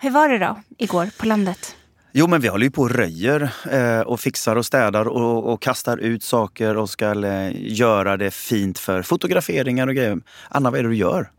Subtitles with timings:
[0.00, 1.76] Hur var det då igår på landet?
[2.12, 5.62] Jo, men vi håller ju på och röjer eh, och fixar och städar och, och
[5.62, 10.20] kastar ut saker och ska eh, göra det fint för fotograferingar och grejer.
[10.48, 11.30] Anna, vad är det du gör?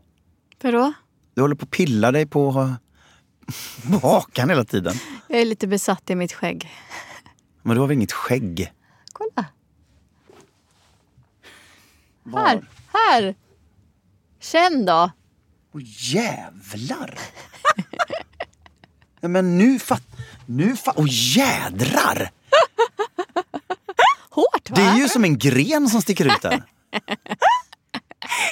[0.62, 0.92] Vadå?
[1.34, 2.74] Du håller på att pilla dig på,
[3.90, 4.94] på hakan hela tiden.
[5.28, 6.70] Jag är lite besatt i mitt skägg.
[7.62, 8.72] Men du har väl inget skägg?
[9.12, 9.46] Kolla.
[12.32, 12.62] Här.
[12.92, 13.34] Här.
[14.40, 15.10] Känn då.
[15.74, 17.18] Åh jävlar!
[19.20, 20.02] Nej, men nu fatt...
[20.46, 20.94] Nu fatt...
[20.98, 22.30] Åh jädrar!
[24.30, 24.76] Hårt va?
[24.76, 26.50] Det är ju som en gren som sticker ut där.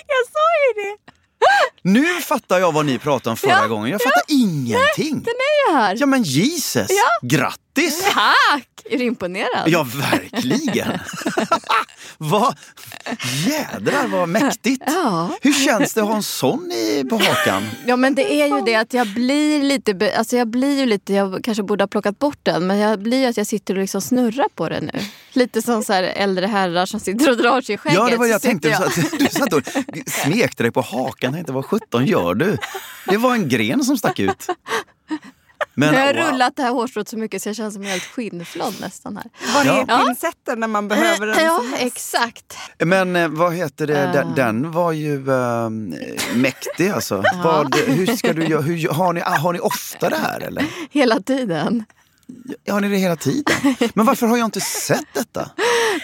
[0.07, 0.97] Jag sa ju det.
[1.83, 3.91] Nu fattar jag vad ni pratade om förra Ja, gången.
[3.91, 5.15] Jag fattar ingenting.
[5.15, 5.97] Den är ju här.
[6.01, 6.87] Ja men Jesus!
[6.91, 7.29] Ja.
[7.29, 7.59] Grattis!
[8.13, 8.69] Tack!
[8.91, 9.65] Är du imponerad?
[9.67, 10.99] Ja, verkligen.
[12.19, 12.57] vad
[13.47, 14.83] Jädrar vad mäktigt.
[14.87, 15.31] Ja.
[15.41, 17.63] Hur känns det att ha en sån i, på hakan?
[17.87, 21.15] Ja men det är ju det att jag blir lite, alltså jag blir ju lite,
[21.15, 23.81] jag kanske borde ha plockat bort den men jag blir ju att jag sitter och
[23.81, 25.01] liksom snurrar på den nu.
[25.33, 27.99] Lite som så äldre herrar som sitter och drar sig i skägget.
[27.99, 28.75] Ja, det var jag tänkte.
[28.75, 29.63] satt, du satt och
[30.07, 31.13] smekte dig på hakan.
[31.21, 32.59] Jag tänkte, vad sjutton gör du?
[33.07, 34.47] Det var en gren som stack ut.
[35.75, 36.23] Men, jag har wow.
[36.33, 39.27] rullat det här hårstrået så mycket så jag känns som helt skinnflådd nästan här.
[39.55, 40.05] Var är Ja.
[40.07, 42.57] pincetten när man behöver den Ja, som exakt.
[42.79, 45.71] Men eh, vad heter det, den, den var ju äh,
[46.35, 47.23] mäktig alltså.
[47.45, 48.63] Vad, hur ska du göra?
[48.63, 50.65] Hur, har, ni, har ni ofta det här eller?
[50.91, 51.85] Hela tiden.
[52.69, 53.57] Har ni det hela tiden?
[53.95, 55.51] Men varför har jag inte sett detta?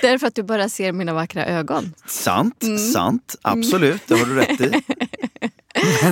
[0.02, 1.94] Därför att du bara ser mina vackra ögon.
[2.06, 2.78] Sant, Mm.
[2.78, 4.82] sant, absolut, det har du rätt i.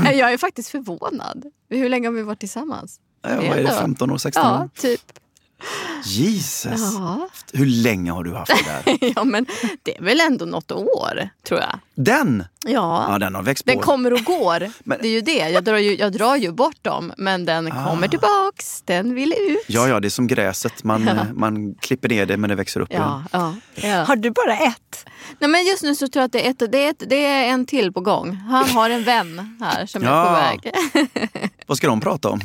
[0.18, 1.44] Jag är faktiskt förvånad.
[1.70, 3.00] Hur länge har vi varit tillsammans?
[3.22, 3.70] Ja, vad är det, Ändå.
[3.70, 4.68] 15 år, 16 Ja, år?
[4.80, 5.00] typ.
[6.04, 6.80] Jesus!
[6.94, 7.28] Ja.
[7.52, 9.12] Hur länge har du haft det där?
[9.16, 9.46] ja, men
[9.82, 11.78] det är väl ändå något år, tror jag.
[11.94, 12.44] Den!
[12.66, 13.06] Ja.
[13.10, 13.82] Ja, den har växt Den på.
[13.82, 14.70] kommer och går.
[14.84, 15.48] Men- Det är ju det.
[15.48, 18.82] Jag drar ju, jag drar ju bort dem, men den kommer tillbaks.
[18.84, 19.58] Den vill ut.
[19.58, 19.62] Ah.
[19.66, 20.84] Ja, ja, det är som gräset.
[20.84, 21.24] Man, Ja.
[21.34, 23.22] man klipper ner det men det växer upp Ja, igen.
[23.32, 24.02] ja, ja.
[24.04, 25.06] Har du bara ett?
[25.38, 27.24] Nej, men just nu så tror jag att det är, ett, det, är ett, det
[27.24, 28.34] är en till på gång.
[28.34, 30.72] Han har en vän här som är på väg.
[31.66, 32.40] Vad ska de prata om?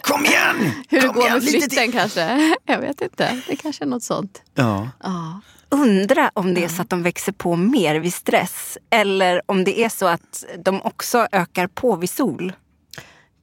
[0.00, 0.56] Kom igen!
[0.88, 1.42] Hur det Kom går igen, med.
[1.60, 2.54] Flytten kanske.
[2.66, 3.40] Jag vet inte.
[3.48, 4.42] Det kanske är något sånt.
[4.54, 4.88] Ja.
[5.02, 5.40] Ja.
[5.70, 9.80] Undra om det är så att de växer på mer vid stress eller om det
[9.80, 12.52] är så att de också ökar på vid sol.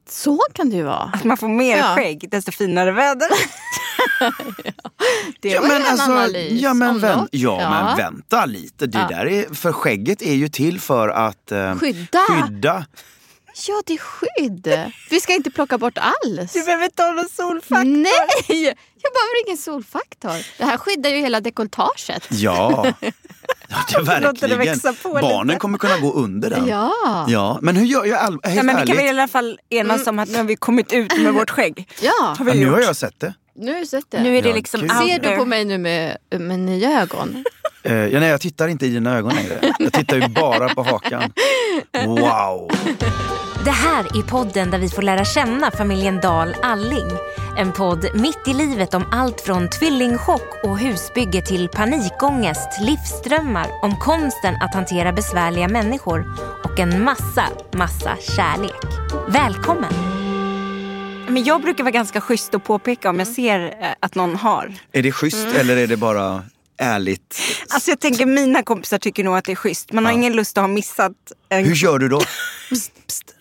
[0.08, 1.10] Så kan det ju vara.
[1.14, 1.94] Att man får mer Ja.
[1.96, 3.28] skägg desto finare väder.
[5.40, 7.28] Det Ja var men, en alltså, analys ja, men, vänt, något.
[7.32, 8.86] ja, men vänta lite.
[8.86, 9.16] Det Ja.
[9.16, 12.18] där är, för skägget är ju till för att eh, Skydda.
[12.18, 12.84] skydda.
[13.68, 14.92] Ja, det är skydd.
[15.10, 16.52] Vi ska inte plocka bort alls.
[16.52, 17.84] Du behöver inte ha någon solfaktor.
[17.84, 18.64] Nej,
[19.02, 20.58] jag behöver ingen solfaktor.
[20.58, 22.26] Det här skyddar ju hela dekolletaget.
[22.30, 23.12] Ja, ja
[23.92, 24.58] det det verkligen.
[24.58, 25.58] växa på Barnen lite.
[25.58, 26.66] kommer kunna gå under den.
[26.66, 26.92] Ja.
[27.28, 28.18] Ja, men hur gör jag?
[28.18, 30.44] All, helt Ja, men vi kan väl i alla fall enas om att nu har
[30.44, 31.88] vi kommit ut med vårt skägg.
[32.00, 33.34] Ja, Har ja, nu har jag sett det.
[33.56, 34.22] nu har du sett det.
[34.22, 37.44] Nu är det Ja, liksom Ser du på mig nu med, med nya ögon?
[37.86, 39.72] Eh, ja, nej, jag tittar inte i dina ögon längre.
[39.78, 41.32] Jag tittar ju bara på hakan.
[42.06, 42.70] Wow!
[43.64, 47.10] Det här är podden där vi får lära känna familjen Dahl Alling.
[47.58, 53.96] En podd mitt i livet om allt från tvillingchock och husbygge till panikångest, livsdrömmar, om
[53.96, 56.24] konsten att hantera besvärliga människor
[56.64, 58.82] och en massa, massa kärlek.
[59.28, 59.92] Välkommen!
[61.28, 64.74] Men jag brukar vara ganska schysst och påpeka om jag ser eh, att någon har.
[64.92, 65.56] Är det schysst Mm.
[65.60, 66.42] eller är det bara
[66.78, 67.40] ärligt?
[67.68, 69.92] Alltså jag tänker mina kompisar tycker nog att det är schysst.
[69.92, 71.12] Man har ingen lust att ha missat
[71.48, 71.64] en...
[71.64, 72.20] Hur gör du då?
[72.70, 73.34] Psst, psst,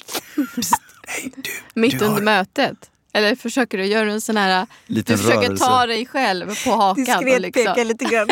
[0.56, 0.82] psst.
[1.08, 1.52] Hej, du,
[1.82, 2.78] Mitt du under mötet?
[3.14, 4.68] Eller försöker du göra en sån här...
[4.88, 5.66] Liten du försöker rörelse.
[5.66, 7.04] ta dig själv på hakan.
[7.04, 7.66] Diskret liksom.
[7.66, 8.30] peka lite grann.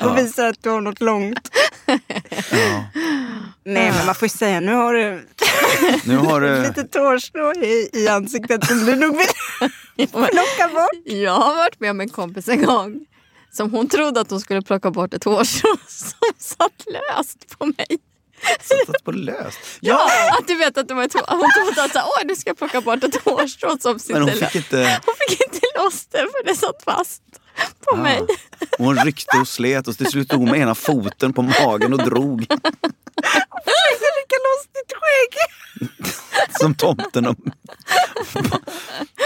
[0.10, 1.50] Och visar att du har något långt.
[2.50, 2.84] Ja.
[3.64, 5.28] Nej men man får ju säga nu har du
[6.04, 6.62] Nu har du...
[6.62, 9.16] lite tårstrå i, i ansiktet som du nog
[9.96, 11.02] vill plocka bort.
[11.04, 13.06] Jag har varit med om en kompis en gång
[13.50, 17.98] som hon trodde att hon skulle plocka bort ett hårstrå som satt löst på mig.
[18.86, 19.58] Satt på löst.
[19.80, 21.24] Ja, Ja, att du vet att det var ett hår.
[21.28, 24.32] Hon trodde att Åh, nu ska jag plocka bort ett hårstrå som sitter men hon
[24.32, 25.00] fick inte...
[25.06, 27.22] Hon fick inte loss det för det satt fast
[27.90, 28.20] på mig.
[28.28, 28.34] Ja.
[28.78, 31.92] Och Hon ryckte och slet och till slut stod hon med ena foten på magen
[31.92, 32.46] och drog.
[33.64, 35.36] Försökte rycka loss ditt skägg.
[36.60, 37.26] som tomten.
[37.26, 37.36] Och,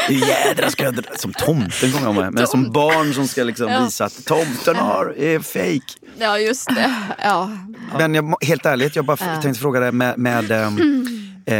[0.09, 1.05] jädra ska jag.
[1.19, 2.33] Som tomten kommer jag med.
[2.33, 3.85] Men som barn som ska liksom Ja.
[3.85, 5.99] visa att tomten har, är fake.
[6.19, 6.95] Ja, just det.
[7.23, 7.51] Ja.
[7.99, 10.79] Men jag, helt ärligt, jag bara tänkte fråga dig med, med ehm,
[11.47, 11.55] eh,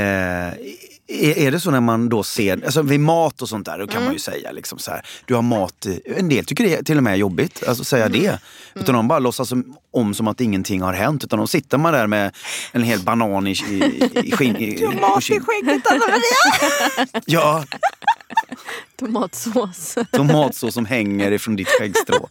[1.07, 3.87] är, är det så när man då ser, alltså vid mat och sånt där, då
[3.87, 4.05] kan Mm.
[4.05, 6.97] man ju säga liksom så här, du har mat, eh, en del tycker det till
[6.97, 8.21] och med är jobbigt, alltså säga Mm.
[8.23, 8.39] det.
[8.75, 11.93] Utan de bara låtsas som, om som att ingenting har hänt, utan då sitter man
[11.93, 12.37] där med
[12.73, 14.57] en hel banan i, i, i skinn.
[14.57, 17.21] I, Du har mat i skägget Anna Maria!
[17.27, 17.65] Ja,
[18.99, 19.95] Tomatsås.
[20.13, 22.27] tomatsås som hänger ifrån ditt skäggstrå.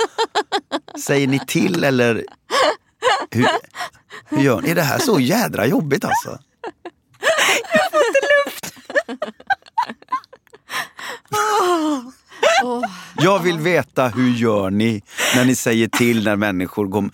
[0.99, 2.23] Säger ni till eller
[3.31, 3.47] hur,
[4.25, 4.69] hur gör ni?
[4.69, 6.37] Är det här så jädra jobbigt alltså?
[12.63, 12.81] Åh.
[13.17, 15.01] Jag vill veta hur gör ni
[15.35, 17.09] när ni säger till när människor går,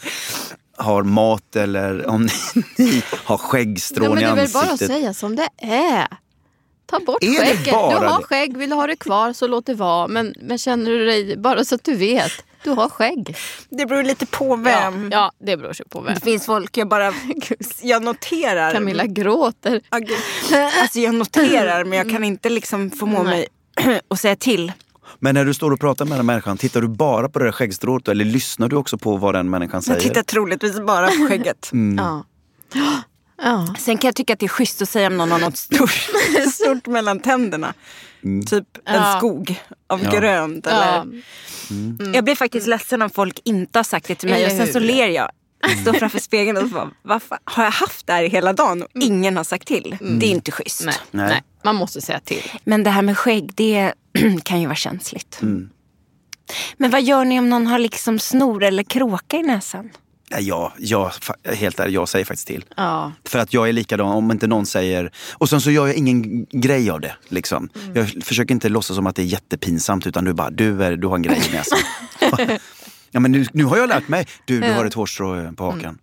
[0.77, 4.97] har mat eller om ni, ni har skäggstrån i det är väl bara att ansiktet.
[4.97, 6.07] säga som det är.
[6.85, 7.65] Ta bort Är det skägget.
[7.65, 8.23] Du har det?
[8.25, 10.07] skägg, vill du ha det kvar så låt det vara.
[10.07, 12.31] Men, men känner du dig, bara så att du vet,
[12.63, 13.35] du har skägg.
[13.69, 15.09] Det beror lite på vem.
[15.11, 16.13] Ja, det beror sig på vem.
[16.13, 17.13] Det finns folk jag bara
[17.81, 18.71] jag noterar.
[18.73, 19.81] Camilla gråter.
[19.89, 20.71] Ja.
[20.81, 23.47] Alltså jag noterar men jag kan inte liksom förmå mig
[24.07, 24.71] att säga till.
[25.19, 27.51] Men när du står och pratar med den människan, tittar du bara på det där
[27.51, 29.95] skäggstrået eller lyssnar du också på vad den människan säger?
[29.95, 31.71] Jag tittar troligtvis bara på skägget.
[31.97, 32.23] Ja.
[33.41, 33.75] Ja.
[33.79, 36.09] Sen kan jag tycka att det är schysst att säga om någon har något stort,
[36.53, 37.73] stort mellan tänderna.
[38.49, 39.15] Typ en Ja.
[39.17, 40.11] skog av Ja.
[40.11, 40.65] grönt.
[40.69, 40.71] Ja.
[41.01, 41.23] Eller...
[42.15, 44.73] Jag blir faktiskt ledsen om folk inte har sagt det till mig Eller och sen
[44.73, 45.29] så ler jag.
[45.81, 48.89] Står framför spegeln och så bara, varför har jag haft det här hela dagen och
[49.01, 49.97] ingen har sagt till?
[50.19, 50.85] Det är inte schysst.
[50.85, 51.29] Nej, Nej.
[51.29, 51.43] nej.
[51.63, 52.43] man måste säga till.
[52.63, 53.93] Men det här med skägg, det
[54.43, 55.39] kan ju vara känsligt.
[56.77, 59.89] Men vad gör ni om någon har liksom snor eller kråka i näsan?
[60.31, 61.11] Nej, jag, jag,
[61.43, 62.65] helt ärligt, jag säger faktiskt till.
[62.77, 63.11] Ja.
[63.25, 65.11] För att jag är likadan om inte någon säger...
[65.33, 67.15] Och sen så gör jag ingen grej av det.
[67.27, 67.69] Liksom.
[67.75, 67.95] Mm.
[67.95, 71.07] Jag försöker inte låtsas som att det är jättepinsamt utan du bara, du, är, du
[71.07, 71.79] har en grej i näsan.
[73.11, 74.27] ja, men nu, nu har jag lärt mig.
[74.45, 75.99] Du, du har ett hårstrå på hakan.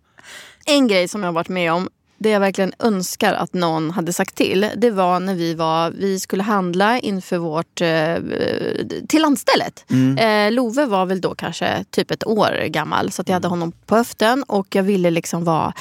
[0.65, 1.89] En grej som jag har varit med om,
[2.19, 6.19] det jag verkligen önskar att någon hade sagt till, det var när vi var, vi
[6.19, 8.15] skulle handla inför vårt, eh,
[9.07, 9.85] till landstället.
[10.19, 13.95] Eh, Love var väl då kanske typ ett år gammal så jag hade honom på
[13.95, 15.73] höften och jag ville liksom vara,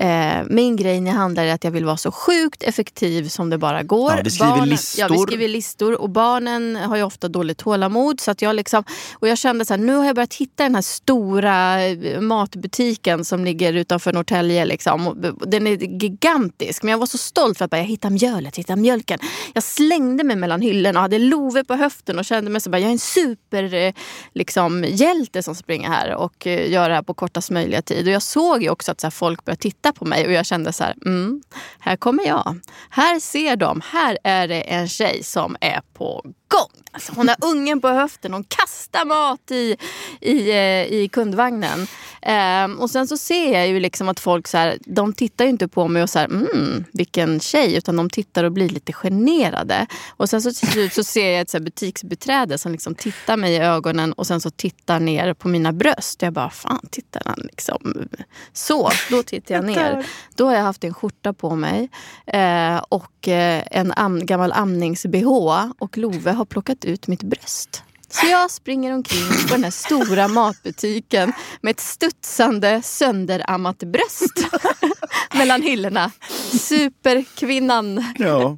[0.00, 3.50] eh, min grej när jag handlar är att jag vill vara så sjukt effektiv som
[3.50, 4.12] det bara går.
[4.12, 5.26] Ja, vi skriver Ja, vi listor.
[5.26, 8.20] skriver listor och barnen har ju ofta dåligt tålamod.
[8.20, 8.84] Så att jag liksom,
[9.14, 13.24] och jag kände så här, nu har jag börjat hitta den här stora eh, matbutiken
[13.24, 14.64] som ligger utanför Norrtälje.
[14.64, 15.06] Liksom.
[15.06, 15.16] Och
[15.48, 16.82] Den är gigantisk.
[16.82, 19.18] Men jag var så stolt för att bara, jag hittade mjölet, jag hittade mjölken.
[19.54, 22.78] Jag slängde mig mellan hyllorna och hade Love på höften och kände mig så bara,
[22.78, 23.92] jag är en super eh,
[24.34, 28.06] liksom, hjälte som springer här och eh, gör det här på kortast möjliga tid.
[28.06, 30.46] Och jag såg ju också att så här, folk började titta på mig och jag
[30.46, 31.42] kände så här, mm,
[31.78, 32.60] här kommer jag.
[32.90, 36.82] Här ser de, här är det en tjej som är på gång.
[36.92, 39.76] Alltså, hon har ungen på höften, hon kastar mat i,
[40.20, 41.86] i, eh, i kundvagnen.
[42.22, 45.50] Ehm, och sen så ser jag ju liksom att folk så här, de tittar ju
[45.50, 48.92] inte på mig och så här, mm, vilken tjej, utan de tittar och blir lite
[48.92, 49.86] generade.
[50.16, 53.54] Och sen så till slut så ser jag ett så butiksbiträde som liksom tittar mig
[53.54, 56.22] i ögonen och sen så tittar ner på mina bröst.
[56.22, 58.08] Jag bara, fan tittar han liksom
[58.52, 58.90] så?
[59.10, 60.06] Då tittar jag ner.
[60.36, 61.88] Då har jag haft en skjorta på mig
[62.26, 67.82] eh, och eh, en am- gammal amnings-bh och Love har plockat ut mitt bröst.
[68.10, 74.46] Så jag springer omkring på den här stora matbutiken med ett studsande sönderammat bröst
[75.34, 76.10] mellan hyllorna.
[76.60, 78.04] Superkvinnan.
[78.18, 78.56] Ja.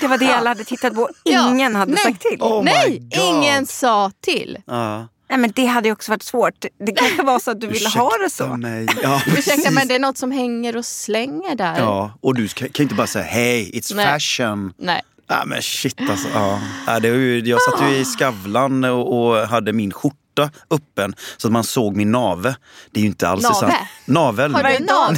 [0.00, 1.08] Det var det alla hade tittat på.
[1.22, 1.50] Ja.
[1.50, 2.02] Ingen hade Nej.
[2.02, 2.42] sagt till.
[2.42, 3.22] Oh Nej, God.
[3.22, 4.58] ingen sa till.
[4.66, 5.08] Ja.
[5.30, 6.64] Nej, men det hade ju också varit svårt.
[6.86, 8.56] Det kanske var så att du ville ha det så.
[8.56, 8.86] Mig.
[9.02, 11.78] Ja, Ursäkta men det är något som hänger och slänger där.
[11.78, 14.06] Ja, och du kan kan ju inte bara säga hej, it's Nej.
[14.06, 14.72] fashion.
[14.78, 15.02] Nej.
[15.28, 16.28] Ja men shit alltså.
[16.34, 16.60] Ja.
[16.86, 21.14] Ja, det var ju, jag satt ju i Skavlan och, och hade min skjorta öppen
[21.36, 22.56] så att man såg min nave.
[22.90, 23.74] Det är ju inte alls sant.
[24.04, 24.54] Navel.
[24.54, 25.16] Har du en nave?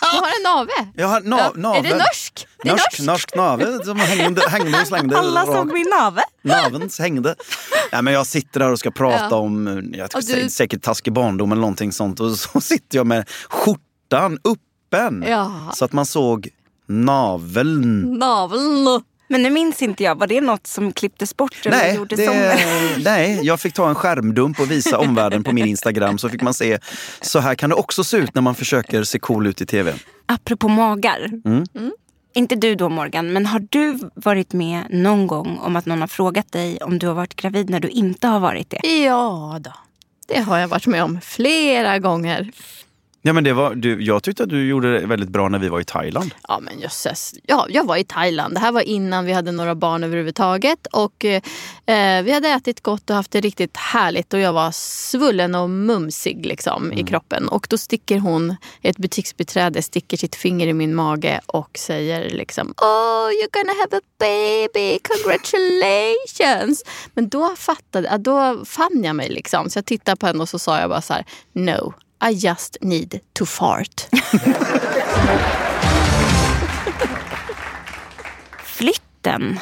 [0.00, 0.70] Du har en nave?
[0.94, 1.86] Jag har na, Ja, navel.
[1.86, 2.46] Är det norsk?
[2.62, 3.00] Det är norsk, norsk.
[3.00, 5.18] norsk nave som hängde, hängde och slängde.
[5.18, 5.72] Alla såg rakt.
[5.72, 6.22] min nave.
[6.42, 7.34] Naveln hängde.
[7.92, 9.36] Ja, men jag sitter där och ska prata Ja.
[9.36, 12.20] om jag ska du- säga, säkert taskig barndom eller någonting sånt.
[12.20, 15.24] Och så sitter jag med skjortan öppen.
[15.28, 15.70] Ja.
[15.74, 16.48] Så att man såg
[16.88, 18.00] naveln.
[18.18, 19.02] Naveln.
[19.28, 21.66] Men nu minns inte jag, var det något som klipptes bort?
[21.66, 23.02] Eller Nej, gjordes det, om?
[23.04, 26.18] nej, jag fick ta en skärmdump och visa omvärlden på min Instagram.
[26.18, 26.78] Så fick man se,
[27.20, 29.94] så här kan det också se ut när man försöker se cool ut i tv.
[30.26, 31.30] Apropå magar.
[31.44, 31.64] Mm.
[32.34, 36.08] Inte du då Morgan, men har du varit med någon gång om att någon har
[36.08, 38.88] frågat dig om du har varit gravid när du inte har varit det?
[38.88, 39.72] Ja då.
[40.26, 42.50] Det har jag varit med om flera gånger.
[43.26, 45.68] Ja, men det var, du, jag tyckte att du gjorde det väldigt bra när vi
[45.68, 46.34] var i Thailand.
[46.48, 47.34] Ja men jösses.
[47.42, 48.54] Ja, jag var i Thailand.
[48.54, 50.86] Det här var innan vi hade några barn överhuvudtaget.
[50.92, 51.42] Och eh,
[52.24, 54.34] Vi hade ätit gott och haft det riktigt härligt.
[54.34, 57.48] Och jag var svullen och mumsig liksom, i kroppen.
[57.48, 62.74] Och då sticker hon, ett butiksbiträde, sticker sitt finger i min mage och säger liksom
[62.76, 66.82] Oh, you're gonna have a baby, congratulations.
[67.14, 69.70] Men då fattade, då fann jag mig liksom.
[69.70, 71.94] Så jag tittade på henne och så sa jag bara så här, no.
[72.30, 74.06] I just need to fart.
[78.64, 79.60] Flytten.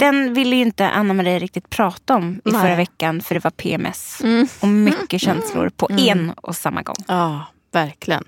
[0.00, 2.62] Den ville ju inte Anna Maria riktigt prata om i Nej.
[2.62, 4.22] förra veckan för det var PMS.
[4.60, 6.96] Och mycket känslor på en och samma gång.
[7.08, 8.24] Ja, verkligen.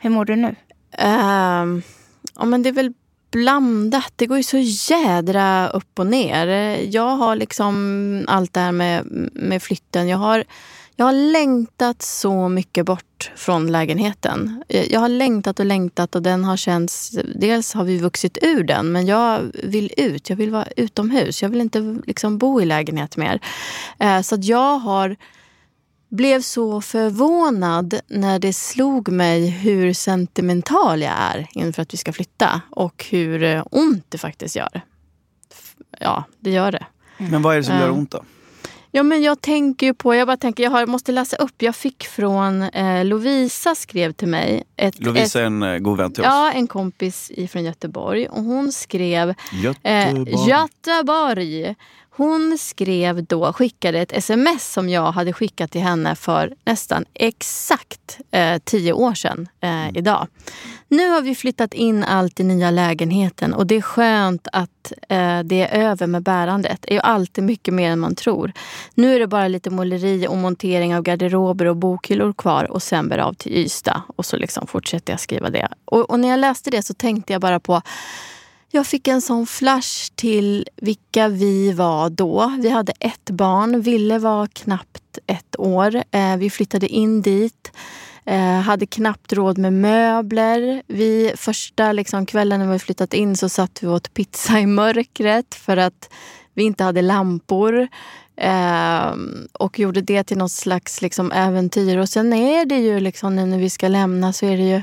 [0.00, 0.54] Hur mår du nu?
[0.98, 1.82] Ehm,
[2.36, 2.92] ja, men det är väl
[3.30, 4.12] blandat.
[4.16, 6.46] Det går ju så jädra upp och ner.
[6.90, 10.08] Jag har liksom allt det här med, med flytten.
[10.08, 10.44] Jag har,
[10.96, 14.64] jag har längtat så mycket bort från lägenheten.
[14.68, 17.18] Jag har längtat och längtat och den har känts...
[17.34, 20.30] Dels har vi vuxit ur den, men jag vill ut.
[20.30, 21.42] Jag vill vara utomhus.
[21.42, 23.40] Jag vill inte liksom bo i lägenhet mer.
[23.98, 25.16] Eh, så att jag har
[26.10, 32.12] blev så förvånad när det slog mig hur sentimental jag är inför att vi ska
[32.12, 34.80] flytta och hur eh, ont det faktiskt gör.
[35.98, 36.86] Ja, det gör det.
[37.18, 38.22] Men vad är det som gör ont då?
[38.92, 41.62] Ja, men jag tänker ju på, jag bara tänker, jag har, måste läsa upp.
[41.62, 44.64] Jag fick från eh, Lovisa skrev till mig.
[44.76, 46.26] Ett, Lovisa är en eh, god vän till oss.
[46.26, 48.28] Ja, en kompis från Göteborg.
[48.28, 49.34] Och hon skrev
[49.82, 50.48] Eh, Göteborg.
[50.48, 51.74] Göteborg.
[52.12, 58.18] Hon skrev då, skickade ett sms som jag hade skickat till henne för nästan exakt
[58.30, 60.26] eh, tio år sedan eh, idag.
[60.92, 65.40] Nu har vi flyttat in allt i nya lägenheten och det är skönt att eh,
[65.40, 66.78] det är över med bärandet.
[66.82, 68.52] Det är ju alltid mycket mer än man tror.
[68.94, 73.08] Nu är det bara lite måleri och montering av garderober och bokhyllor kvar och sen
[73.08, 74.02] bär av till Ystad.
[74.16, 75.68] Och så liksom fortsätter jag skriva det.
[75.84, 77.82] Och, och när jag läste det så tänkte jag bara på
[78.72, 82.56] jag fick en sån flash till vilka vi var då.
[82.58, 86.02] Vi hade ett barn, Ville var knappt ett år.
[86.10, 87.72] Eh, vi flyttade in dit.
[88.30, 90.82] Eh, hade knappt råd med möbler.
[90.86, 94.66] Vi, första liksom, kvällen när vi flyttat in så satt vi och åt pizza i
[94.66, 96.10] mörkret för att
[96.54, 97.88] vi inte hade lampor.
[98.36, 99.14] Eh,
[99.52, 101.98] och gjorde det till något slags liksom, äventyr.
[101.98, 104.82] Och sen är det ju liksom, nu när vi ska lämna så är det ju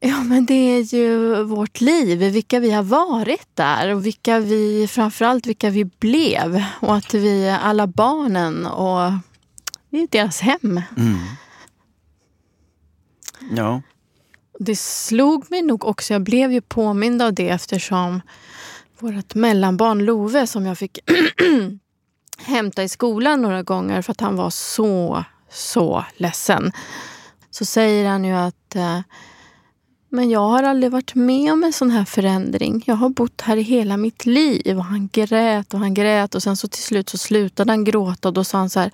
[0.00, 4.86] Ja, men det är ju vårt liv, vilka vi har varit där och vilka vi,
[4.90, 6.64] framförallt vilka vi blev.
[6.80, 9.12] Och att vi, alla barnen och
[9.90, 10.82] det är deras hem.
[10.96, 11.18] Mm.
[13.50, 13.82] Ja.
[14.58, 18.20] Det slog mig nog också, jag blev ju påmind av det eftersom
[18.98, 20.98] vårt mellanbarn Love som jag fick
[22.38, 26.72] hämta i skolan några gånger för att han var så, så ledsen.
[27.50, 29.00] Så säger han ju att eh,
[30.14, 32.82] men jag har aldrig varit med om en sån här förändring.
[32.86, 34.78] Jag har bott här i hela mitt liv.
[34.78, 38.28] Och han grät och han grät och sen så till slut så slutade han gråta
[38.28, 38.90] och då sa han så här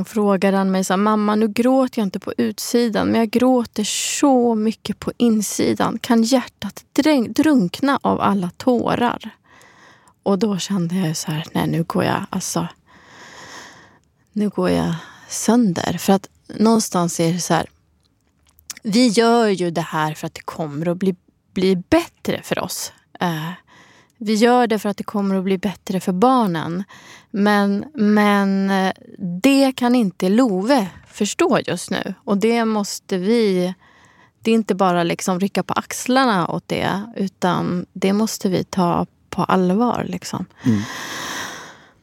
[0.00, 3.30] och frågade han mig så här, mamma nu gråter jag inte på utsidan men jag
[3.30, 5.98] gråter så mycket på insidan.
[5.98, 6.84] Kan hjärtat
[7.28, 9.30] drunkna av alla tårar?
[10.22, 12.68] Och då kände jag så här, nej nu går jag alltså
[14.34, 14.94] nu går jag
[15.28, 15.98] sönder.
[15.98, 17.66] För att någonstans är det så här,
[18.82, 21.16] vi gör ju det här för att det kommer att bli,
[21.52, 22.92] bli bättre för oss.
[23.20, 23.50] Eh,
[24.24, 26.84] vi gör det för att det kommer att bli bättre för barnen.
[27.30, 28.92] Men, men eh,
[29.42, 32.14] det kan inte Love förstå just nu.
[32.24, 33.74] Och det måste vi...
[34.42, 37.02] Det är inte bara liksom rycka på axlarna åt det.
[37.16, 40.04] Utan det måste vi ta på allvar.
[40.08, 40.46] Liksom.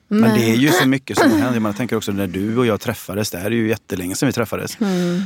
[0.07, 1.59] Men det är ju så mycket som händer.
[1.59, 4.33] Man tänker också när du och jag träffades, det här är ju jättelänge sedan vi
[4.33, 4.81] träffades.
[4.81, 5.23] Mm.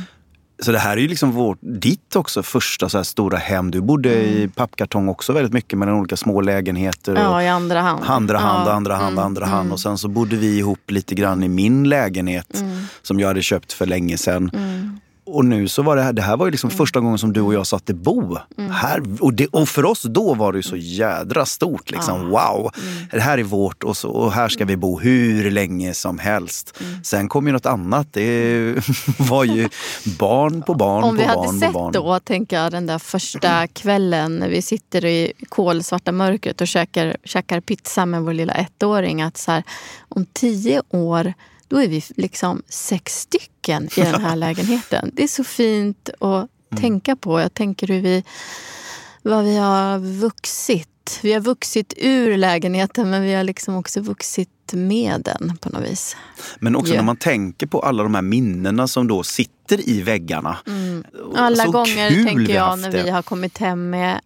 [0.62, 3.70] Så det här är ju liksom vårt, ditt också första så stora hem.
[3.70, 7.12] Du bodde i pappkartong också väldigt mycket mellan olika små lägenheter.
[7.12, 7.30] och Mm.
[7.32, 8.04] Ja, i andra hand.
[8.06, 8.72] Andra hand, Ja.
[8.72, 9.72] andra hand, Mm, andra hand.
[9.72, 12.64] Och sen så bodde vi ihop lite grann i min lägenhet
[13.02, 14.50] som jag hade köpt för länge sedan.
[15.26, 15.36] Mm.
[15.36, 17.40] Och nu så var det här, det här var ju liksom första gången som du
[17.40, 18.36] och jag satte bo.
[18.58, 18.70] Mm.
[18.70, 21.90] Här, och, det, och för oss då var det ju så jädra stort.
[21.90, 22.28] Liksom.
[22.28, 23.06] Wow, Mm.
[23.12, 26.74] det här är vårt och, så, och här ska vi bo hur länge som helst.
[26.80, 27.04] Mm.
[27.04, 28.06] Sen kom ju något annat.
[28.12, 28.74] Det
[29.18, 29.68] var ju
[30.18, 31.92] barn på barn Om på vi barn hade på sett barn.
[31.92, 37.16] då, tänker jag, den där första kvällen när vi sitter i kolsvarta mörkret och käkar,
[37.24, 39.22] käkar pizza med vår lilla ettåring.
[39.22, 39.62] Att så här,
[40.08, 41.32] om tio år,
[41.68, 45.10] då är vi liksom sex stycken i den här lägenheten.
[45.12, 46.82] Det är så fint att Mm.
[46.82, 47.40] tänka på.
[47.40, 48.24] Jag tänker hur vi,
[49.22, 50.88] vad vi har vuxit
[51.22, 55.82] vi har vuxit ur lägenheten men vi har liksom också vuxit med den på något
[55.90, 56.16] vis.
[56.58, 56.96] Men också Ja.
[57.00, 60.56] när man tänker på alla de här minnena som då sitter i väggarna.
[61.36, 63.02] Alla Så gånger tänker jag när det.
[63.02, 64.20] vi har kommit hem med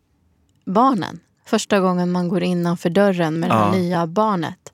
[0.66, 1.20] barnen.
[1.47, 3.64] Första gången man går innanför dörren med det Ja.
[3.64, 4.73] här nya barnet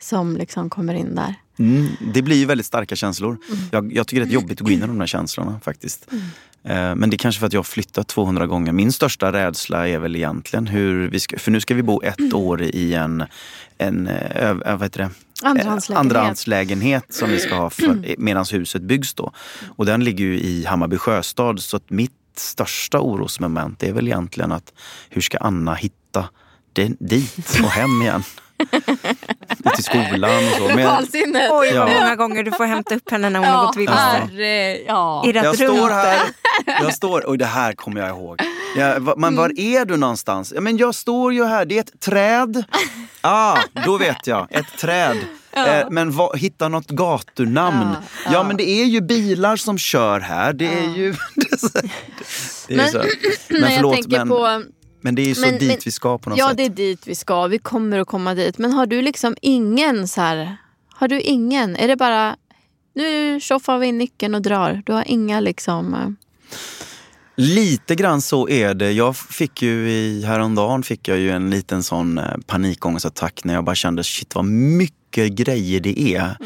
[0.00, 1.34] som liksom kommer in där.
[1.58, 3.38] Mm, det blir ju väldigt starka känslor.
[3.70, 6.06] Jag, jag tycker det är jobbigt att gå in i de där känslorna faktiskt.
[6.64, 8.72] Eh, Men det är kanske för att jag har flyttat 200 gånger.
[8.72, 12.32] Min största rädsla är väl egentligen hur vi ska, för nu ska vi bo ett
[12.34, 13.24] år i en,
[13.78, 15.10] en eh, ö- vad heter det?
[15.42, 16.00] Andrahandslägenhet.
[16.00, 17.70] Andrahandslägenhet som vi ska ha
[18.18, 19.32] medan huset byggs då.
[19.76, 24.52] Och den ligger ju i Hammarby sjöstad så att mitt största orosmoment är väl egentligen
[24.52, 24.72] att
[25.10, 26.28] hur ska Anna hitta
[26.72, 28.22] den, dit och hem igen?
[29.74, 30.62] till skolan och så.
[30.68, 31.50] Men jag, Lokalsinnet!
[31.52, 31.86] Oj, Ja.
[32.00, 34.78] många gånger du får hämta upp henne när hon har gått vilse.
[34.86, 35.22] ja.
[35.26, 36.18] Irrat jag runt står här,
[36.66, 38.40] jag står, och det här kommer jag ihåg.
[38.76, 40.52] Ja, va, men var är du någonstans?
[40.54, 42.64] Ja, men jag står ju här, det är ett träd.
[43.20, 45.16] Ah, då vet jag, ett träd.
[45.52, 47.96] Eh, men va, hitta något gatunamn.
[48.32, 50.52] Ja, men det är ju bilar som kör här.
[50.52, 51.14] Det är ju...
[52.68, 52.98] det är Men- så.
[53.48, 54.62] Men, Men jag förlåt, tänker men, på...
[55.06, 56.56] men det är ju så men- dit men- vi ska på något Ja, sätt.
[56.56, 57.46] det är dit vi ska.
[57.46, 58.58] Vi kommer att komma dit.
[58.58, 60.56] Men har du liksom ingen så här...
[60.94, 61.76] Har du ingen?
[61.76, 62.36] Är det bara...
[62.94, 64.82] Nu tjoffar vi in nyckeln och drar.
[64.86, 65.94] Du har inga liksom...
[65.94, 66.08] eh,
[67.36, 68.92] Lite grann så är det.
[68.92, 73.64] Jag fick ju i häromdagen fick jag ju en liten sån eh, panikångestattack när jag
[73.64, 76.36] bara kände shit vad mycket grejer det är.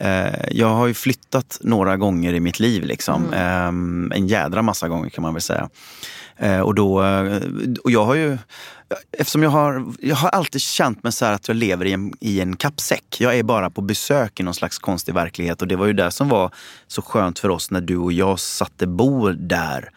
[0.00, 3.32] Eh, jag har ju flyttat några gånger i mitt liv liksom.
[3.32, 5.68] Eh, en jädra massa gånger kan man väl säga.
[6.40, 7.42] Eh, och, då, eh,
[7.84, 8.38] och jag har ju,
[9.18, 12.40] eftersom jag har, jag har alltid känt mig så att jag lever i en, i
[12.40, 13.16] en kappsäck.
[13.20, 16.10] Jag är bara på besök i någon slags konstig verklighet och det var ju det
[16.10, 16.54] som var
[16.86, 19.90] så skönt för oss när du och jag satte bo där.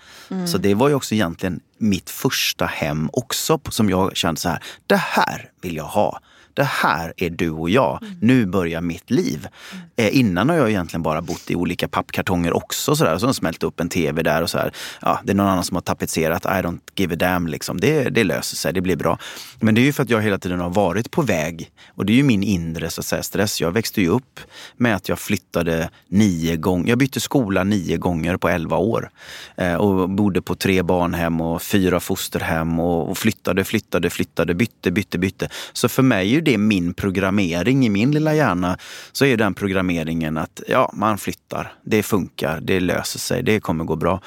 [0.48, 4.64] Så det var ju också egentligen mitt första hem också som jag kände så här,
[4.88, 6.20] det här vill jag ha.
[6.54, 8.00] Det här är du och jag.
[8.22, 9.48] Nu börjar mitt liv.
[9.96, 12.96] Eh, innan har jag egentligen bara bott i olika pappkartonger också.
[12.96, 13.18] Så, där.
[13.18, 14.74] så har de smält upp en tv där och så här.
[15.02, 16.46] Ja, det är någon annan som har tapetserat.
[16.46, 17.48] I don't give a damn.
[17.48, 17.80] Liksom.
[17.80, 19.18] Det, det löser sig, det blir bra.
[19.60, 21.72] Men det är ju för att jag hela tiden har varit på väg.
[21.96, 23.62] Och det är ju min inre så att säga, stress.
[23.62, 24.40] Jag växte ju upp
[24.78, 26.90] med att jag flyttade nio gånger.
[26.90, 29.10] Jag bytte skola nio gånger på elva år.
[29.58, 34.92] Eh, och bodde på tre barnhem och fyra fosterhem och, och flyttade, flyttade, flyttade, bytte,
[34.92, 35.50] bytte, bytte.
[35.74, 38.78] Så för mig det min programmering i min lilla hjärna.
[39.12, 43.84] Så är den programmeringen att ja, man flyttar, det funkar, det löser sig, det kommer
[43.84, 44.22] gå bra.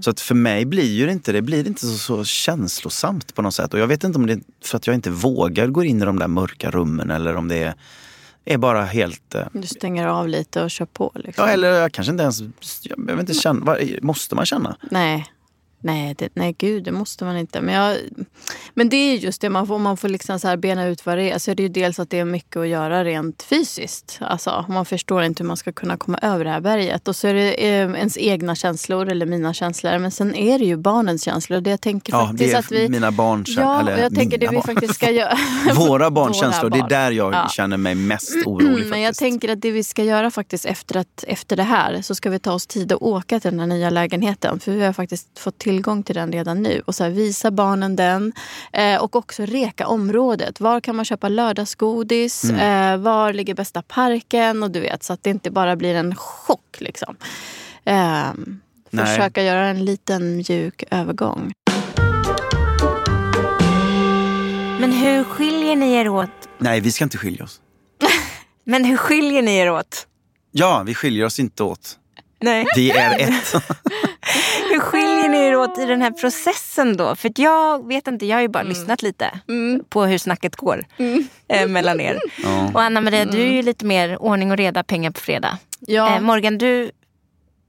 [0.00, 3.42] Så att för mig blir ju det inte, det blir inte så, så känslosamt på
[3.42, 3.74] något sätt.
[3.74, 6.04] Och jag vet inte om det är för att jag inte vågar gå in i
[6.04, 7.74] de där mörka rummen eller om det är,
[8.44, 9.34] är bara helt...
[9.34, 11.12] eh, Du stänger av lite och kör på.
[11.14, 11.44] Liksom.
[11.46, 12.40] Ja, eller jag kanske inte ens...
[12.82, 13.76] Jag behöver inte känna...
[14.02, 14.76] Måste man känna?
[14.90, 15.26] Nej.
[15.84, 17.60] Nej, det, nej, gud, det måste man inte.
[17.60, 17.96] Men, jag,
[18.74, 21.18] men det är just det, man får, man får liksom så här bena ut vad
[21.18, 21.38] det är.
[21.38, 24.18] Så är det ju dels att det är mycket att göra rent fysiskt.
[24.20, 27.08] Alltså, man förstår inte hur man ska kunna komma över det här berget.
[27.08, 29.98] Och så är det eh, ens egna känslor eller mina känslor.
[29.98, 31.60] Men sen är det ju barnens känslor.
[31.60, 32.88] Det jag tänker Ja, faktiskt det är att vi...
[32.88, 34.62] mina barn Ja, eller jag tänker det vi barn.
[34.74, 35.36] faktiskt ska göra.
[35.76, 36.88] Våra barns Våra känslor, det är barn.
[36.88, 37.48] där jag Ja.
[37.48, 38.90] känner mig mest orolig faktiskt.
[38.90, 42.14] Men jag tänker att det vi ska göra faktiskt efter, att, efter det här så
[42.14, 44.60] ska vi ta oss tid att åka till den här nya lägenheten.
[44.60, 46.82] För vi har faktiskt fått tillgång till den redan nu.
[46.86, 48.32] Och så här, visa barnen den.
[48.72, 50.60] Eh, och också reka området.
[50.60, 52.44] Var kan man köpa lördagsgodis?
[52.44, 52.60] Mm.
[52.60, 54.62] Eh, var ligger bästa parken?
[54.62, 56.76] Och du vet, så att det inte bara blir en chock.
[56.78, 57.16] Liksom.
[57.84, 58.32] Eh,
[58.90, 61.52] försöka göra en liten mjuk övergång.
[64.80, 66.30] Men hur skiljer ni er åt?
[66.58, 67.60] Nej, vi ska inte skilja oss.
[68.64, 70.06] Men hur skiljer ni er åt?
[70.52, 71.98] Ja, vi skiljer oss inte åt.
[72.40, 72.66] Nej.
[72.76, 73.54] Vi är ett.
[75.34, 77.16] Ni er åt i den här processen då?
[77.16, 79.40] För att jag vet inte, jag har ju bara lyssnat lite
[79.88, 80.84] på hur snacket går
[81.48, 82.20] eh, mellan er.
[82.42, 82.70] Ja.
[82.74, 85.58] Och Anna Maria, du är ju lite mer ordning och reda, pengar på fredag.
[85.80, 86.16] Ja.
[86.16, 86.90] Eh, Morgan, du,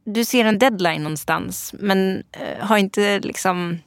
[0.05, 3.79] du ser en deadline någonstans men eh, har inte liksom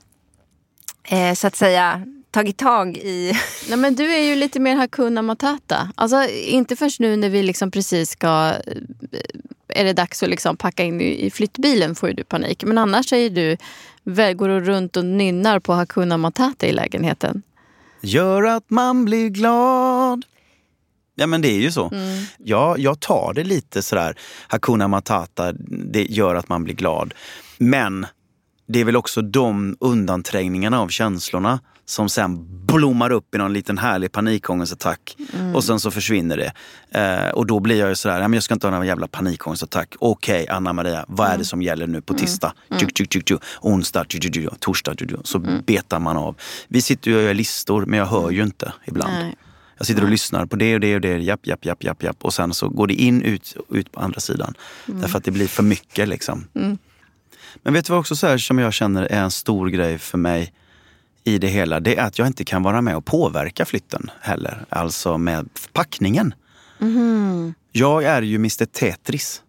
[1.08, 3.32] eh, så att säga tagit tag i...
[3.68, 5.92] Nej, men du är ju lite mer Hakuna Matata.
[5.94, 8.52] Alltså, inte förrän nu när vi liksom precis ska...
[8.66, 12.64] eh, Är det dags att liksom packa in i flyttbilen får ju du panik.
[12.64, 13.56] Men annars är du,
[14.34, 17.42] går du runt och nynnar på Hakuna Matata i lägenheten.
[18.02, 20.24] Gör att man blir glad.
[21.14, 21.90] Ja men det är ju så.
[21.92, 22.24] Mm.
[22.38, 24.14] Ja, jag tar det lite sådär,
[24.48, 25.52] Hakuna Matata,
[25.92, 27.14] det gör att man blir glad.
[27.58, 28.06] Men
[28.66, 33.78] det är väl också de undanträngningarna av känslorna som sen blommar upp i någon liten
[33.78, 35.16] härlig panikångestattack
[35.54, 36.52] och sen så försvinner det.
[37.00, 39.08] Eh, och då blir jag ju sådär, "Ja, men jag ska inte ha någon jävla
[39.08, 39.94] panikångestattack.
[39.98, 42.52] Okej, Anna Maria, vad är det som gäller nu på tisdag?
[42.80, 43.42] Tjuk, tjuk, tjuk, tjuk.
[43.60, 44.60] Onsdag, tjuk, tjuk, tjuk.
[44.60, 45.20] torsdag, tjuk, tjuk.
[45.24, 46.36] så betar man av.
[46.68, 49.12] Vi sitter ju och gör listor, men jag hör ju inte ibland.
[49.12, 49.36] Nej.
[49.78, 52.24] Jag sitter och lyssnar på det och det och det, japp, japp, japp, japp, japp.
[52.24, 54.54] Och sen så går det in, ut, ut på andra sidan.
[54.86, 56.44] Därför att det blir för mycket liksom.
[57.62, 60.18] Men vet du vad också så här, som jag känner är en stor grej för
[60.18, 60.52] mig
[61.24, 61.80] i det hela?
[61.80, 64.64] Det är att jag inte kan vara med och påverka flytten heller.
[64.68, 66.34] Alltså med packningen.
[67.72, 69.42] Jag är ju Mr Tetris.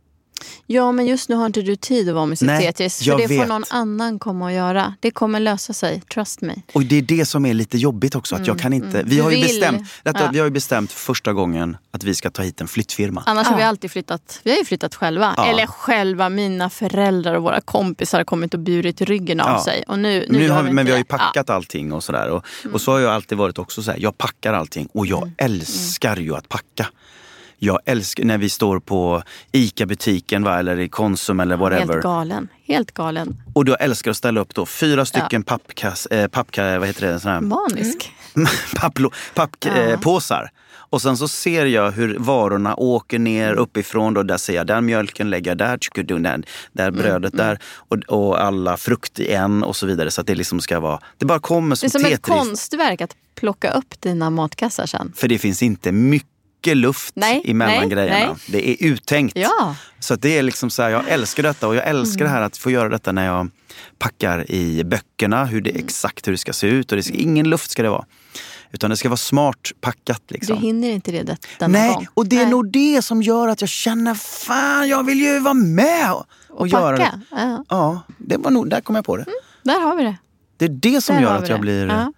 [0.67, 3.04] Ja, men just nu har inte du tid att vara med sitt Nej, Tetris.
[3.04, 3.47] För det får vet.
[3.47, 4.93] någon annan komma och göra.
[4.99, 6.54] Det kommer lösa sig, trust me.
[6.73, 8.36] Och det är det som är lite jobbigt också.
[8.36, 10.30] Att jag kan inte, vi, Du har ju bestämt, detta, Ja.
[10.34, 13.23] vi har ju bestämt för första gången att vi ska ta hit en flyttfirma.
[13.25, 13.58] Annars har Ja.
[13.58, 14.39] vi alltid flyttat.
[14.43, 15.34] Vi har ju flyttat själva.
[15.38, 15.45] Ja.
[15.45, 19.63] Eller själva, mina föräldrar och våra kompisar har kommit och burit ryggen av Ja.
[19.63, 19.84] sig.
[19.88, 22.30] Och nu, nu, Nu har, vi vi- men vi har ju packat allting och sådär.
[22.30, 25.32] Och, och så har jag alltid varit också så här, jag packar allting och jag
[25.38, 26.88] älskar ju att packa.
[27.62, 31.60] Jag älskar när vi står på ICA-butiken va, eller i Konsum eller Ja.
[31.60, 31.93] whatever.
[31.93, 32.48] Helt galen.
[32.67, 33.36] Helt galen.
[33.54, 37.19] Och då älskar att ställa upp då fyra stycken pappkass, eh, pappka, vad heter det,
[37.19, 38.12] sån här, Manisk.
[38.76, 39.88] papplo, papppåsar.
[39.91, 40.50] Eh, påsar.
[40.72, 44.13] och sen så ser jag hur varorna åker ner uppifrån.
[44.13, 47.98] Då, där ser jag den mjölken, lägger jag där, tjukudun, där, där brödet där och,
[48.08, 50.12] och alla frukt i en och så vidare.
[50.12, 52.38] Så att det liksom ska vara, det bara kommer Det är som som ett Tetris.
[52.39, 55.13] konstverk att plocka upp dina matkassar sen.
[55.15, 56.30] För det finns inte mycket
[56.65, 58.17] luft Nej, emellan nej, grejerna.
[58.26, 58.36] nej.
[58.48, 59.38] Det är uttänkt.
[59.38, 59.76] Ja.
[60.00, 62.58] Så det är liksom så här, jag älskar detta och jag älskar det här att
[62.58, 63.50] få göra detta när jag
[64.00, 66.91] packar i böckerna, hur det, exakt hur det ska se ut.
[66.91, 68.06] Och det ska, ingen luft ska det vara.
[68.72, 70.22] Utan det ska vara smart packat.
[70.28, 70.58] Du Liksom.
[70.58, 72.08] hinner inte det denna Nej, gång.
[72.13, 72.50] och det är Nej.
[72.50, 76.67] nog det som gör att jag känner, fan jag vill ju vara med och, och,
[76.67, 77.22] göra det.
[77.32, 77.65] Ja.
[77.69, 79.26] Ja, det var nog, där kom jag på det.
[79.63, 80.17] Där har vi det.
[80.58, 81.62] Det är det som Där gör att jag det.
[81.62, 81.88] blir...
[81.88, 82.13] Ja.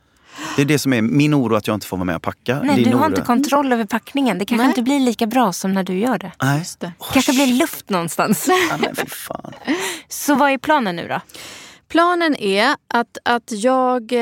[0.56, 2.62] Det är det som är min oro att jag inte får vara med och packa.
[2.64, 4.38] Nej, Din du har oro- inte kontroll över packningen.
[4.38, 4.72] Det kanske Nej.
[4.72, 6.32] inte blir lika bra som när du gör det.
[6.44, 6.64] Nej.
[6.80, 6.92] det.
[7.14, 8.46] kanske blir luft någonstans.
[8.70, 9.54] Ja, men fy fan.
[10.10, 11.20] Så vad är planen nu då?
[11.88, 14.20] Planen är att, att jag, eh,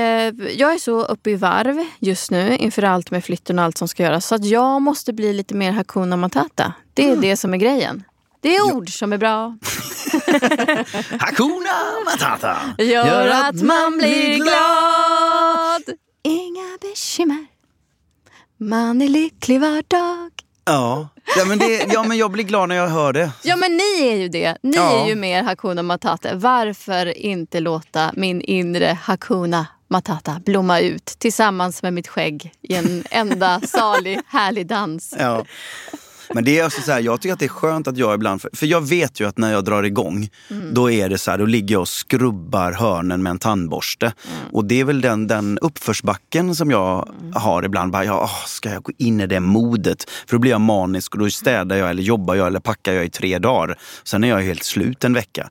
[0.58, 3.88] jag är så uppe i varv just nu inför allt med flytten och allt som
[3.88, 4.26] ska göras.
[4.26, 6.74] Så att jag måste bli lite mer Hakuna Matata.
[6.94, 7.22] Det är Mm.
[7.22, 8.04] det som är grejen.
[8.42, 9.58] Det är ord som är bra.
[11.20, 11.72] Hakuna
[12.06, 12.58] Matata!
[12.78, 15.98] Gör att man blir glad.
[16.24, 17.46] Inga bekymmer.
[18.58, 20.32] Man är lycklig var dag.
[20.66, 23.32] Ja, ja, men det, ja, men jag blir glad när jag hör det.
[23.44, 24.58] Ja men ni är ju det.
[24.64, 25.04] Ni Ja.
[25.06, 26.36] är ju mer Hakuna Matata.
[26.36, 33.04] Varför inte låta min inre Hakuna Matata blomma ut tillsammans med mitt skägg i en
[33.12, 35.16] enda salig härlig dans.
[35.20, 35.46] Ja.
[36.34, 38.42] Men det är alltså så här, jag tycker att det är skönt att jag ibland,
[38.42, 40.30] för, för jag vet ju att när jag drar igång,
[40.74, 44.14] då är det så här, då ligger jag och skrubbar hörnen med en tandborste.
[44.52, 47.92] Och det är väl den, den uppförsbacken som jag har ibland.
[47.92, 50.10] Bara, ja, åh, ska jag gå in i det modet?
[50.28, 53.06] För då blir jag manisk och då städar jag eller jobbar jag eller packar jag
[53.06, 53.78] i tre dagar.
[54.04, 55.50] Sen är jag helt slut en vecka.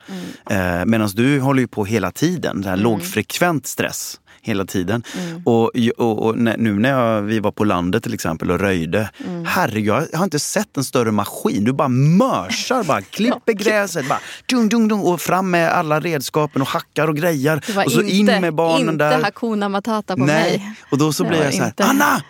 [0.50, 5.02] Eh, Medan du håller ju på hela tiden, det här lågfrekvent stress hela tiden.
[5.44, 9.10] Och, och, och när, nu när jag, vi var på landet till exempel och röjde.
[9.46, 11.64] Herregud, jag har inte sett en större maskin.
[11.64, 14.08] Du bara mörsar, bara klipper gräset.
[14.08, 17.14] Bara, dung, dung, dung, och fram med alla redskapen och hackar och.
[17.18, 19.22] Det var Och så inte, in med barnen inte där.
[19.22, 20.74] Hakuna Matata på Nej, mig.
[20.90, 21.84] och då så Det blir jag så här, inte.
[21.84, 22.22] Anna!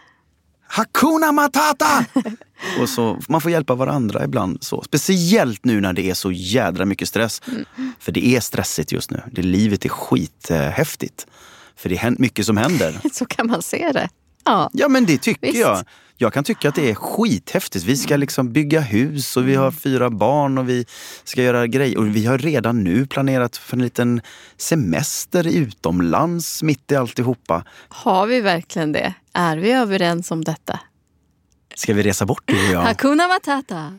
[0.69, 2.05] Hakuna Matata!
[2.81, 4.65] och så, man får hjälpa varandra ibland.
[4.65, 4.83] Så.
[4.83, 7.43] Speciellt nu när det är så jädra mycket stress.
[7.47, 7.93] Mm.
[7.99, 9.23] För det är stressigt just nu.
[9.33, 11.27] Det, livet är skithäftigt.
[11.79, 13.01] För det är mycket som händer.
[13.13, 14.09] Så kan man se det.
[14.45, 14.71] Ja.
[14.73, 15.59] Ja men det tycker Visst.
[15.59, 15.85] jag.
[16.21, 17.85] Jag kan tycka att det är skithäftigt.
[17.85, 20.87] Vi ska liksom bygga hus och vi har fyra barn och vi
[21.25, 21.99] ska göra grejer.
[21.99, 24.21] Och vi har redan nu planerat för en liten
[24.57, 27.65] semester utomlands mitt i alltihopa.
[27.89, 29.15] Har vi verkligen det?
[29.33, 30.81] Är vi överens om detta?
[31.75, 33.99] Ska vi resa bort du och jag Hakuna Matata.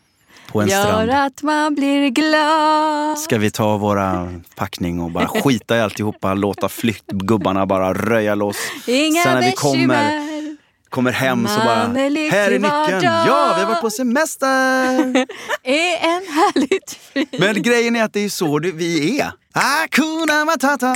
[0.52, 1.12] På en Gör strand?
[1.12, 3.20] att man blir glad.
[3.20, 8.58] Ska vi ta våra packning och bara skita i alltihopa, låta flyttgubbarna bara röja loss.
[8.88, 10.26] Inga Sen när vi kommer,
[10.90, 13.04] kommer hem så bara, är här är nyckeln.
[13.04, 14.48] dag." Ja, vi har varit på semester.
[15.64, 17.28] Är en härligt fin.
[17.40, 19.32] Men grejen är att det är så vi är.
[19.54, 20.94] Hakuna Matata.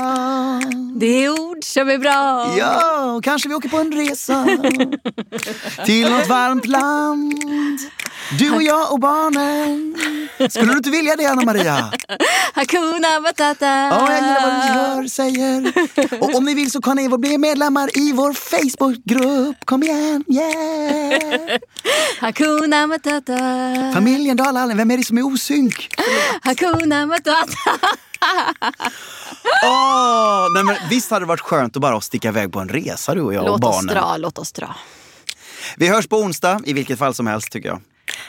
[0.95, 2.55] Det är ord som är bra.
[2.57, 4.45] Ja, kanske vi åker på en resa
[5.85, 7.33] till något varmt land.
[8.31, 9.95] Du och jag och barnen.
[10.49, 11.91] Skulle du inte vilja det, Anna Maria?
[12.53, 13.65] Hakuna Matata.
[13.65, 15.73] Ja, jag gillar vad du gör, säger.
[16.23, 19.65] Och om ni vill så kan ni bli medlemmar i vår Facebookgrupp.
[19.65, 21.59] Kom igen, yeah!
[22.21, 23.38] Hakuna Matata.
[23.93, 25.95] Familjen Dalallen, vem är det som är osynk?
[26.41, 27.47] Hakuna Matata.
[29.65, 33.15] Åh, nej men, visst hade det varit skönt att bara sticka iväg på en resa
[33.15, 33.95] du och jag och Låt oss barnen.
[33.95, 34.75] dra, låt oss dra.
[35.77, 37.81] Vi hörs på onsdag i vilket fall som helst tycker jag.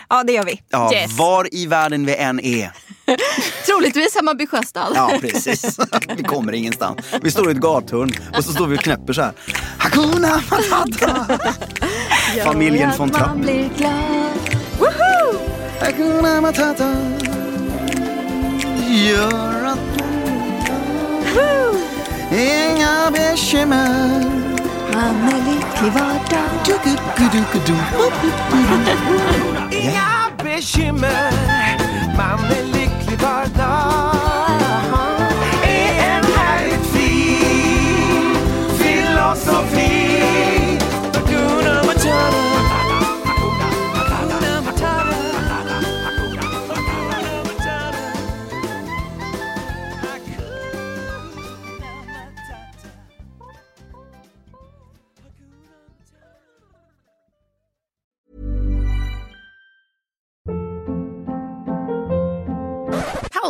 [0.08, 0.60] Ja, det gör vi.
[0.70, 1.12] Ja, Yes.
[1.18, 2.70] Var i världen vi än är.
[3.66, 4.92] Troligtvis Hammarby Sjöstad.
[4.94, 5.78] Ja, precis.
[6.16, 6.98] Vi kommer ingenstans.
[7.22, 9.32] Vi står i ett gathörn och så står vi och knäpper så här.
[9.78, 11.38] Hakuna Matata.
[12.44, 13.36] Familjen von Trapp.
[13.36, 14.92] blir glad.
[15.80, 16.96] Hakuna Matata.
[18.88, 19.78] Gör att.
[19.98, 22.42] Du-gu-gu-du-gu-du.
[22.42, 24.20] Inga bekymmer,
[24.94, 25.28] man
[32.50, 34.13] är lycklig var